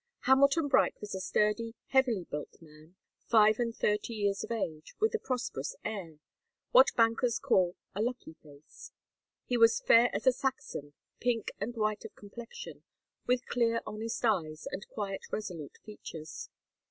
Hamilton 0.21 0.67
Bright 0.67 0.99
was 0.99 1.13
a 1.13 1.19
sturdy, 1.21 1.75
heavily 1.89 2.25
built 2.27 2.59
man, 2.59 2.95
five 3.27 3.59
and 3.59 3.75
thirty 3.77 4.13
years 4.15 4.43
of 4.43 4.49
age, 4.51 4.95
with 4.99 5.13
a 5.13 5.19
prosperous 5.19 5.75
air 5.85 6.17
what 6.71 6.87
bankers 6.95 7.37
call 7.37 7.75
'a 7.93 8.01
lucky 8.01 8.33
face.' 8.41 8.91
He 9.45 9.57
was 9.57 9.79
fair 9.79 10.09
as 10.11 10.25
a 10.25 10.31
Saxon, 10.31 10.93
pink 11.19 11.51
and 11.59 11.75
white 11.75 12.03
of 12.03 12.15
complexion, 12.15 12.81
with 13.27 13.45
clear, 13.45 13.81
honest 13.85 14.25
eyes, 14.25 14.65
and 14.71 14.87
quiet, 14.89 15.21
resolute 15.31 15.77
features. 15.85 16.49